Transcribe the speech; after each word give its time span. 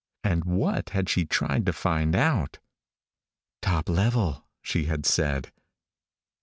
And 0.23 0.45
what 0.45 0.89
had 0.89 1.09
she 1.09 1.25
tried 1.27 1.63
to 1.67 1.71
find 1.73 2.15
out? 2.15 2.57
"Top 3.61 3.87
level," 3.87 4.47
she 4.63 4.85
had 4.85 5.05
said. 5.05 5.51